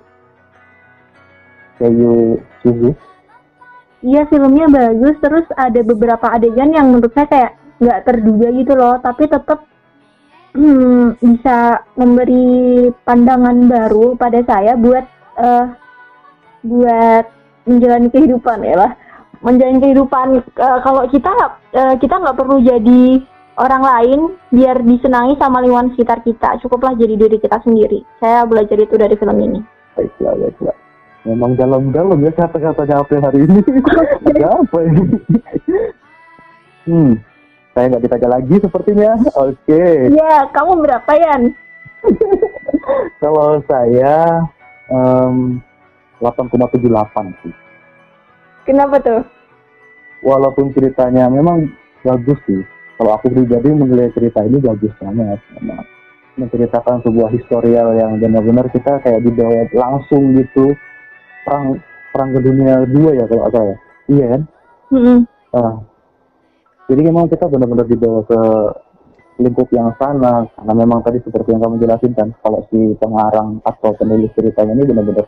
[1.76, 2.92] Kayu Suzu.
[4.06, 8.96] iya filmnya bagus terus ada beberapa adegan yang menurut saya kayak nggak terduga gitu loh
[9.04, 9.68] tapi tetap
[10.56, 15.06] hmm, bisa memberi pandangan baru pada saya buat
[15.42, 15.66] eh,
[16.64, 17.26] buat
[17.68, 18.92] menjalani kehidupan ya lah
[19.44, 21.32] menjalani kehidupan eh, kalau kita
[21.76, 23.04] eh, kita nggak perlu jadi
[23.60, 24.20] orang lain
[24.52, 29.16] biar disenangi sama lingkungan sekitar kita cukuplah jadi diri kita sendiri saya belajar itu dari
[29.20, 29.60] film ini
[29.96, 30.76] Baiklah, baiklah.
[31.26, 33.60] Memang dalam-dalam ya kata-katanya apa hari ini.
[34.30, 35.04] Ada apa ini?
[36.86, 37.12] hmm,
[37.74, 39.12] saya nggak ditanya lagi sepertinya.
[39.34, 40.14] Oke.
[40.14, 41.42] ya kamu berapa Yan
[43.26, 44.46] Kalau saya
[44.94, 45.58] em,
[46.22, 47.54] 8,78 sih.
[48.70, 49.26] kenapa tuh
[50.22, 51.74] Walaupun ceritanya memang
[52.06, 52.62] bagus sih.
[53.02, 55.42] Kalau aku pribadi menilai cerita ini bagus banget.
[55.58, 55.86] Memang
[56.38, 60.76] menceritakan sebuah historial yang benar-benar kita kayak dibawa langsung gitu
[61.45, 61.77] perang
[62.10, 63.77] perang ke dunia dua ya kalau nggak salah ya.
[64.05, 64.41] Iya kan?
[64.93, 65.19] Mm-mm.
[65.55, 65.75] Ah.
[66.86, 68.39] jadi memang kita benar-benar dibawa ke
[69.39, 73.91] lingkup yang sana karena memang tadi seperti yang kamu jelasin kan kalau si pengarang atau
[73.95, 75.27] penulis ceritanya ini benar-benar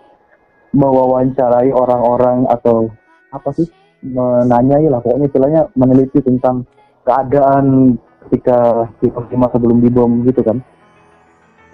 [0.72, 2.88] mewawancarai orang-orang atau
[3.36, 3.68] apa sih
[4.04, 6.64] menanyai lah pokoknya istilahnya meneliti tentang
[7.04, 10.64] keadaan ketika si Hiroshima sebelum dibom gitu kan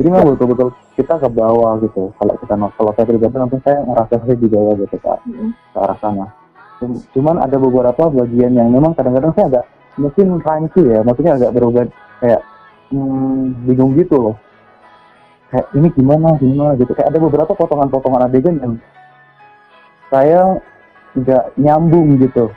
[0.01, 4.13] jadi memang betul-betul kita ke bawah gitu kalau kita kalau saya pribadi nonton saya ngerasa
[4.21, 5.49] saya di bawah gitu kak Mm-mm.
[5.73, 6.25] ke arah sana.
[6.77, 9.65] Cum- Cuman ada beberapa bagian yang memang kadang-kadang saya agak
[9.97, 11.86] mungkin rancu ya, maksudnya agak berubah
[12.21, 12.41] kayak
[12.93, 14.36] hmm, bingung gitu loh.
[15.53, 16.91] Kayak ini gimana, gimana gitu.
[16.97, 18.73] Kayak ada beberapa potongan-potongan adegan yang
[20.10, 20.41] saya
[21.13, 22.49] nggak nyambung gitu.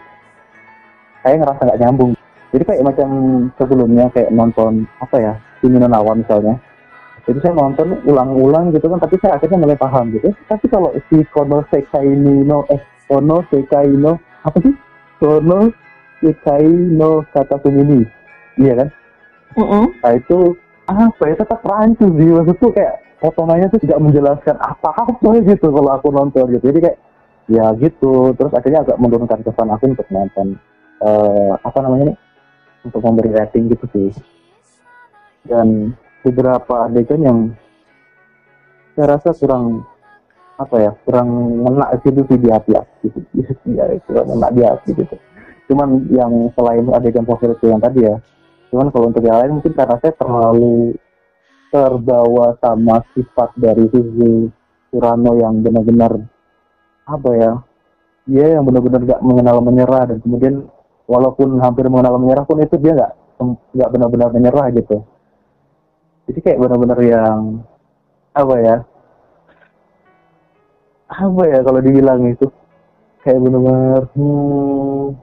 [1.20, 2.10] Saya ngerasa nggak nyambung.
[2.56, 3.08] Jadi kayak macam
[3.60, 6.56] sebelumnya kayak nonton apa ya, Kimi no Nawa misalnya.
[7.26, 10.30] Jadi saya nonton ulang-ulang gitu kan, tapi saya akhirnya mulai paham gitu.
[10.46, 12.06] Tapi kalau si Kono Sekai
[12.46, 12.78] no eh
[13.10, 14.70] Kono Sekai no apa sih?
[15.18, 15.74] Kono
[16.22, 18.06] Sekai no kata sumini.
[18.54, 18.88] Iya kan?
[19.58, 19.84] Mm-mm.
[20.06, 20.54] Nah itu
[20.86, 26.14] apa ya tetap rancu sih maksudku kayak potongannya tuh tidak menjelaskan apa-apa gitu kalau aku
[26.14, 26.70] nonton gitu.
[26.70, 26.98] Jadi kayak
[27.50, 28.38] ya gitu.
[28.38, 30.54] Terus akhirnya agak menurunkan kesan aku untuk nonton
[31.02, 32.18] eh apa namanya nih?
[32.86, 34.14] Untuk memberi rating gitu sih.
[35.42, 35.90] Dan
[36.26, 37.38] beberapa adegan yang
[38.98, 39.86] saya rasa kurang
[40.56, 41.28] apa ya kurang
[41.62, 42.72] ngena gitu sih di hati
[43.06, 43.18] gitu.
[43.76, 45.16] Ya kurang ngena di hati gitu.
[45.70, 48.18] Cuman yang selain adegan favorit yang tadi ya
[48.70, 50.98] cuman kalau untuk yang lain mungkin karena saya terlalu
[51.70, 54.50] terbawa sama sifat dari Suzu
[54.90, 56.12] Kurano yang benar-benar
[57.06, 57.52] apa ya
[58.26, 60.66] dia yang benar-benar nggak mengenal menyerah dan kemudian
[61.06, 63.12] walaupun hampir mengenal menyerah pun itu dia nggak
[63.78, 65.06] nggak benar-benar menyerah gitu
[66.26, 67.62] jadi kayak benar-benar yang
[68.34, 68.76] apa ya
[71.06, 72.50] apa ya kalau dibilang itu
[73.22, 75.14] kayak benar-benar hmm,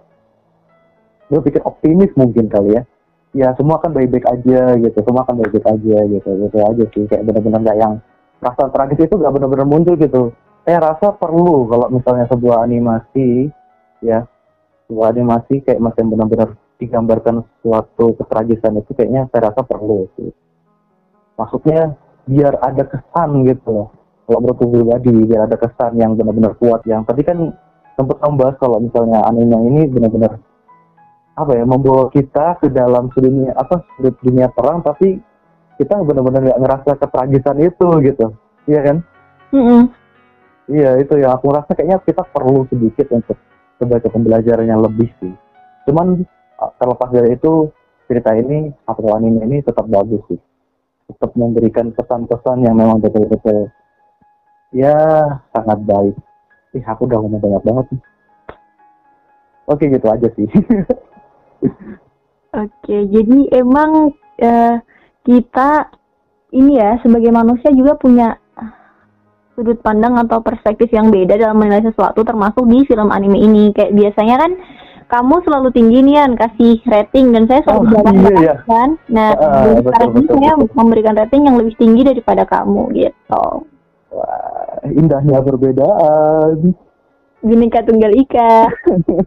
[1.28, 2.84] berpikir optimis mungkin kali ya.
[3.34, 7.04] Ya semua kan baik-baik aja gitu semua kan baik-baik aja gitu gitu aja sih.
[7.10, 7.94] Kayak benar-benar nggak yang
[8.40, 10.32] rasa tragis itu nggak benar-benar muncul gitu.
[10.64, 13.52] Saya rasa perlu kalau misalnya sebuah animasi
[14.00, 14.24] ya
[14.88, 20.32] sebuah animasi kayak macam benar-benar digambarkan suatu ketragisan itu kayaknya saya rasa perlu sih
[21.38, 23.90] maksudnya biar ada kesan gitu loh.
[24.24, 26.88] Kalau menurut pribadi biar ada kesan yang benar-benar kuat.
[26.88, 27.38] Yang tadi kan
[28.00, 30.40] sempat membahas kalau misalnya anime ini benar-benar
[31.34, 35.18] apa ya membawa kita ke dalam dunia apa sudut dunia perang tapi
[35.82, 38.26] kita benar-benar nggak ngerasa ketragisan itu gitu.
[38.70, 38.98] Iya kan?
[40.72, 43.36] Iya itu yang aku rasa kayaknya kita perlu sedikit untuk
[43.82, 45.34] sebagai pembelajaran yang lebih sih.
[45.90, 46.24] Cuman
[46.80, 47.68] terlepas dari itu
[48.08, 50.40] cerita ini atau anime ini tetap bagus sih
[51.10, 53.70] tetap memberikan pesan-pesan yang memang betul-betul
[54.74, 54.96] ya
[55.54, 56.16] sangat baik
[56.74, 58.02] ih aku udah ngomong banyak banget nih.
[59.70, 60.48] Oke gitu aja sih.
[62.54, 64.78] Oke, jadi emang eh,
[65.26, 65.90] kita
[66.54, 68.38] ini ya sebagai manusia juga punya
[69.54, 73.74] sudut pandang atau perspektif yang beda dalam menilai sesuatu termasuk di film anime ini.
[73.74, 74.52] Kayak biasanya kan
[75.14, 78.56] kamu selalu tinggi nih kan kasih rating dan saya selalu Oh, iya, iya.
[78.66, 78.90] kan.
[79.14, 80.74] Nah, Ah, jadi betul, sekarang ini betul, saya betul.
[80.74, 83.46] memberikan rating yang lebih tinggi daripada kamu gitu.
[84.10, 86.74] Wah, indahnya perbedaan.
[87.46, 88.54] Bineka Tunggal Ika.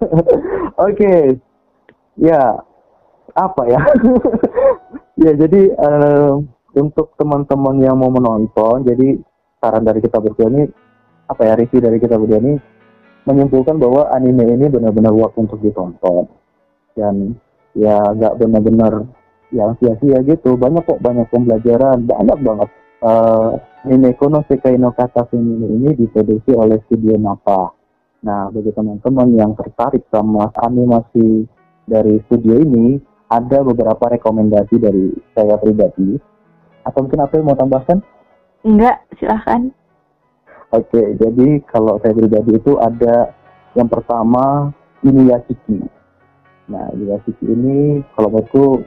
[0.90, 1.38] Oke,
[2.18, 2.42] ya
[3.37, 3.81] apa ya?
[5.22, 6.33] ya jadi eh,
[6.75, 9.20] untuk teman-teman yang mau menonton, jadi
[9.62, 10.64] saran dari kita berdua ini
[11.27, 12.55] apa ya review dari kita berdua ini
[13.27, 16.31] menyimpulkan bahwa anime ini benar-benar worth untuk ditonton
[16.95, 17.35] dan
[17.75, 19.05] ya nggak benar-benar
[19.51, 23.51] yang sia-sia gitu banyak kok banyak pembelajaran banyak banget Eh
[23.85, 27.77] anime Kono Sekai no Kata Femini ini diproduksi oleh studio Mapa
[28.27, 31.47] Nah, bagi teman-teman yang tertarik sama animasi
[31.87, 32.99] dari studio ini,
[33.31, 36.19] ada beberapa rekomendasi dari saya pribadi.
[36.83, 37.99] Atau mungkin apa yang mau tambahkan?
[38.67, 39.71] Enggak, silahkan.
[40.75, 43.31] Oke, jadi kalau saya pribadi itu ada
[43.79, 44.75] yang pertama
[45.07, 45.79] Inuyashiki.
[46.67, 48.83] Nah, Inuyashiki ini kalau menurutku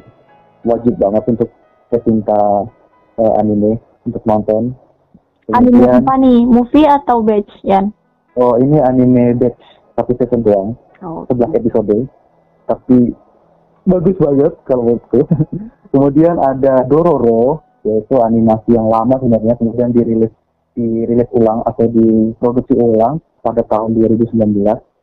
[0.67, 1.49] wajib banget untuk
[1.87, 2.67] pecinta
[3.15, 4.75] eh, anime untuk nonton.
[5.55, 6.45] Anime apa nih?
[6.45, 7.89] Movie atau batch, Yan?
[8.39, 9.59] oh ini anime batch
[9.99, 10.69] satu season doang.
[10.99, 11.95] Oh, 11 episode
[12.67, 13.15] tapi
[13.87, 15.25] bagus banget kalau menurutku
[15.95, 20.29] kemudian ada Dororo yaitu animasi yang lama sebenarnya kemudian dirilis
[20.79, 24.39] dirilis ulang atau diproduksi ulang pada tahun 2019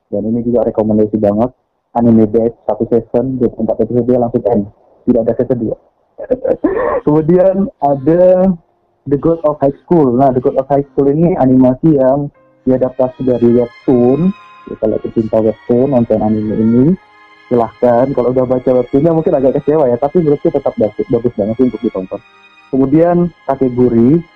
[0.09, 1.53] dan ini juga rekomendasi banget.
[1.97, 4.65] Anime batch satu season 24 episode langsung end.
[5.09, 5.97] Tidak ada season 2
[7.07, 8.49] kemudian ada
[9.07, 10.17] The God of High School.
[10.17, 12.33] Nah The God of High School ini animasi yang
[12.67, 14.33] diadaptasi dari webtoon.
[14.67, 16.87] Ya, kalau pecinta webtoon nonton anime ini
[17.47, 18.11] silahkan.
[18.11, 19.97] Kalau udah baca webtoonnya mungkin agak kecewa ya.
[20.01, 22.21] Tapi menurutku tetap bagus bagus banget sih untuk ditonton.
[22.75, 24.27] Kemudian kategori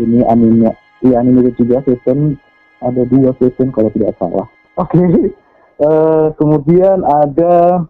[0.00, 0.72] ini anime
[1.04, 2.38] iya anime juga season
[2.80, 4.46] ada dua season kalau tidak salah
[4.78, 4.96] oke
[5.82, 7.82] Eh, kemudian ada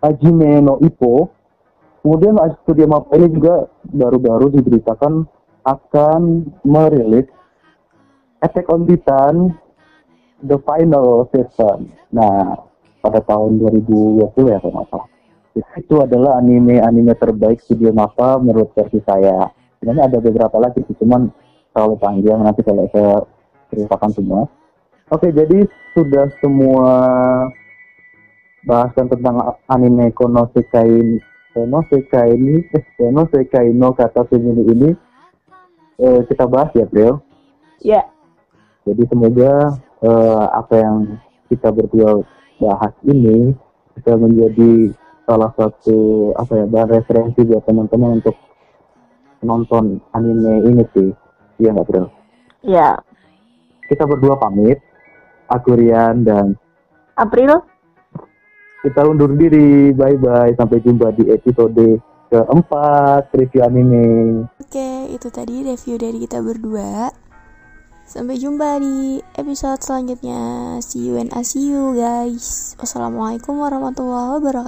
[0.00, 1.28] Hajime no Ippo
[2.00, 5.28] kemudian studio Mapa ini juga baru-baru diberitakan
[5.66, 6.22] akan
[6.64, 7.28] merilis
[8.40, 9.50] Attack on Titan
[10.40, 11.90] The Final Season.
[12.14, 12.54] Nah,
[13.02, 15.08] pada tahun 2020 ya kalau nggak salah.
[15.74, 19.50] Itu adalah anime-anime terbaik studio Mapa menurut versi saya.
[19.78, 21.30] Sebenarnya ada beberapa lagi sih, cuman
[21.70, 23.22] terlalu panjang nanti kalau saya
[23.70, 24.40] ceritakan semua.
[25.08, 25.64] Oke, jadi
[25.94, 26.90] sudah semua
[28.66, 31.22] bahasan tentang anime Kono Sekai
[31.54, 34.90] Kono Sekai ini, eh, Kono Sekai no Kata Sumini ini
[36.02, 37.22] eh, kita bahas ya, Bro.
[37.80, 38.02] Ya,
[38.84, 40.96] Jadi semoga eh, apa yang
[41.48, 42.26] kita berdua
[42.58, 43.54] bahas ini
[43.94, 44.92] bisa menjadi
[45.28, 48.34] salah satu apa ya bahan referensi buat teman-teman untuk
[49.42, 51.10] nonton anime ini sih.
[51.58, 52.04] Iya nggak bro?
[52.62, 52.98] ya.
[53.88, 54.78] Kita berdua pamit.
[55.48, 56.52] Aku Rian dan
[57.16, 57.64] April,
[58.84, 59.96] kita undur diri.
[59.96, 60.52] Bye bye.
[60.60, 64.06] Sampai jumpa di episode keempat review anime.
[64.60, 67.08] Oke, itu tadi review dari kita berdua.
[68.08, 70.76] Sampai jumpa di episode selanjutnya.
[70.80, 72.72] See you and I see you guys.
[72.80, 74.66] Wassalamualaikum warahmatullahi wabarakatuh.